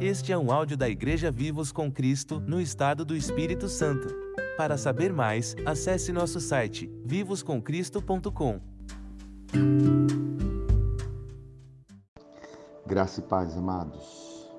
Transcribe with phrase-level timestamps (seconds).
[0.00, 4.08] Este é um áudio da Igreja Vivos com Cristo, no estado do Espírito Santo.
[4.56, 8.60] Para saber mais, acesse nosso site vivoscomcristo.com.
[12.86, 14.50] Graça e paz, amados.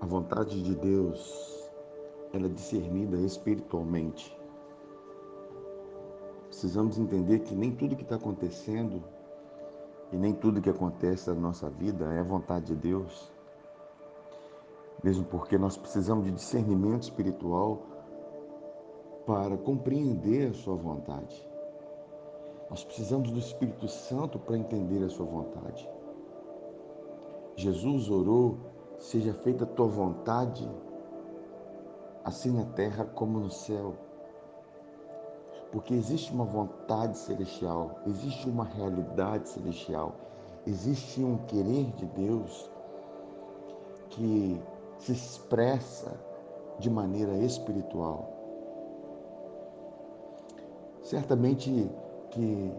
[0.00, 1.70] A vontade de Deus,
[2.32, 4.39] ela é discernida espiritualmente.
[6.60, 9.02] Precisamos entender que nem tudo que está acontecendo
[10.12, 13.32] e nem tudo que acontece na nossa vida é vontade de Deus.
[15.02, 17.80] Mesmo porque nós precisamos de discernimento espiritual
[19.24, 21.48] para compreender a Sua vontade.
[22.68, 25.88] Nós precisamos do Espírito Santo para entender a Sua vontade.
[27.56, 28.58] Jesus orou:
[28.98, 30.70] seja feita a tua vontade,
[32.22, 34.09] assim na terra como no céu.
[35.72, 40.14] Porque existe uma vontade celestial, existe uma realidade celestial,
[40.66, 42.68] existe um querer de Deus
[44.10, 44.60] que
[44.98, 46.18] se expressa
[46.78, 48.36] de maneira espiritual.
[51.02, 51.90] Certamente
[52.30, 52.72] que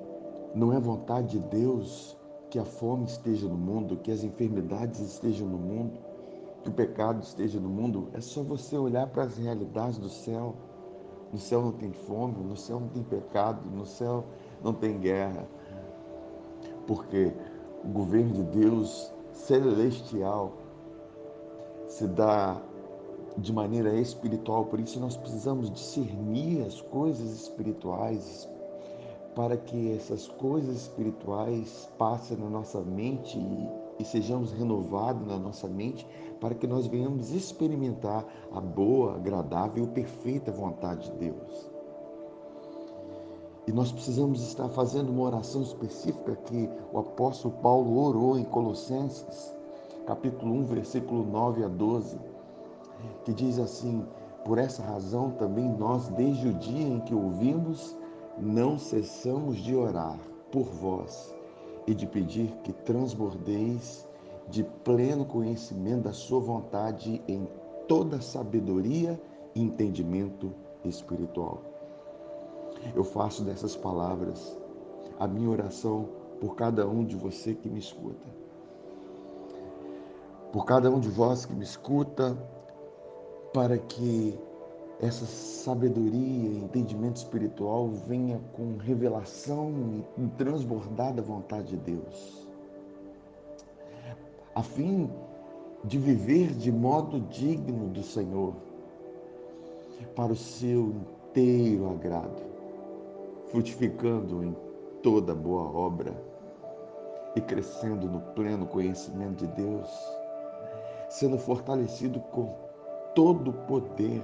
[0.53, 2.17] não é vontade de Deus
[2.49, 5.97] que a fome esteja no mundo, que as enfermidades estejam no mundo,
[6.61, 8.09] que o pecado esteja no mundo.
[8.13, 10.55] É só você olhar para as realidades do céu
[11.31, 14.25] no céu não tem fome, no céu não tem pecado, no céu
[14.63, 15.47] não tem guerra.
[16.85, 17.31] Porque
[17.83, 20.53] o governo de Deus celestial
[21.87, 22.61] se dá
[23.37, 28.47] de maneira espiritual, por isso nós precisamos discernir as coisas espirituais
[29.35, 33.69] para que essas coisas espirituais passem na nossa mente e,
[34.01, 36.07] e sejamos renovados na nossa mente
[36.39, 41.71] para que nós venhamos experimentar a boa, agradável e perfeita vontade de Deus.
[43.67, 49.55] E nós precisamos estar fazendo uma oração específica que o apóstolo Paulo orou em Colossenses,
[50.07, 52.17] capítulo 1, versículo 9 a 12,
[53.23, 54.03] que diz assim:
[54.43, 57.95] Por essa razão também nós, desde o dia em que ouvimos,
[58.39, 60.17] não cessamos de orar
[60.51, 61.40] por vós
[61.87, 64.07] e de pedir que transbordeis
[64.47, 67.47] de pleno conhecimento da Sua vontade em
[67.87, 69.19] toda sabedoria
[69.55, 70.53] e entendimento
[70.83, 71.61] espiritual.
[72.95, 74.57] Eu faço dessas palavras
[75.19, 76.09] a minha oração
[76.39, 78.27] por cada um de você que me escuta.
[80.51, 82.35] Por cada um de vós que me escuta,
[83.53, 84.37] para que
[85.01, 92.47] essa sabedoria e entendimento espiritual venha com revelação e transbordar da vontade de Deus.
[94.53, 95.09] A fim
[95.83, 98.53] de viver de modo digno do Senhor,
[100.15, 102.41] para o seu inteiro agrado,
[103.47, 104.55] frutificando em
[105.01, 106.13] toda boa obra
[107.35, 109.89] e crescendo no pleno conhecimento de Deus,
[111.09, 112.53] sendo fortalecido com
[113.15, 114.21] todo o poder,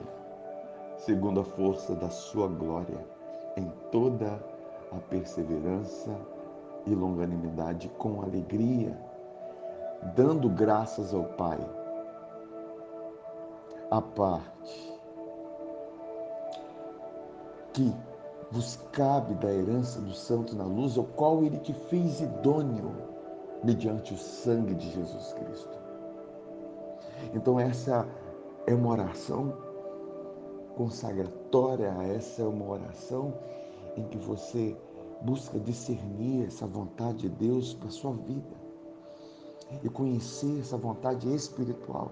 [0.97, 3.05] segundo a força da sua glória,
[3.55, 4.39] em toda
[4.91, 6.15] a perseverança
[6.85, 8.97] e longanimidade com alegria
[10.15, 11.59] dando graças ao Pai.
[13.89, 15.01] A parte
[17.73, 17.93] que
[18.51, 22.91] vos cabe da herança do santo na luz, ao qual ele te fez idôneo
[23.63, 25.77] mediante o sangue de Jesus Cristo.
[27.33, 28.07] Então essa
[28.65, 29.53] é uma oração
[30.77, 33.33] consagratória, essa é uma oração
[33.97, 34.77] em que você
[35.23, 38.55] busca discernir essa vontade de Deus para a sua vida
[39.83, 42.11] e conhecer essa vontade espiritual,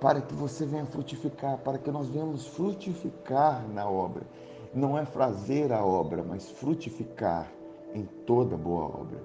[0.00, 4.26] para que você venha frutificar, para que nós venhamos frutificar na obra.
[4.74, 7.50] Não é fazer a obra, mas frutificar
[7.94, 9.22] em toda boa obra.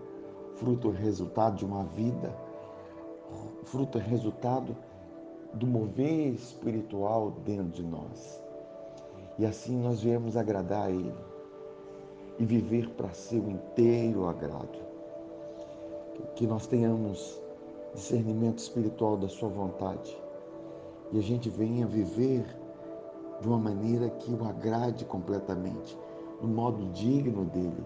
[0.56, 2.36] Fruto é resultado de uma vida,
[3.64, 4.76] fruto é resultado
[5.56, 8.42] do mover espiritual dentro de nós.
[9.40, 11.14] E assim nós viemos agradar a Ele
[12.38, 14.86] e viver para seu inteiro agrado
[16.36, 17.42] que nós tenhamos
[17.94, 20.18] discernimento espiritual da Sua vontade
[21.12, 22.46] e a gente venha viver
[23.42, 25.98] de uma maneira que o agrade completamente,
[26.42, 27.84] no modo digno dele,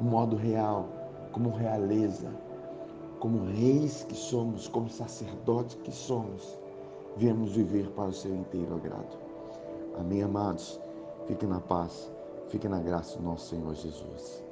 [0.00, 0.86] no modo real,
[1.32, 2.30] como realeza,
[3.18, 6.58] como reis que somos, como sacerdotes que somos,
[7.16, 9.16] viemos viver para o seu inteiro agrado.
[9.98, 10.80] Amém, amados?
[11.26, 12.12] Fiquem na paz,
[12.48, 14.43] fiquem na graça do nosso Senhor Jesus.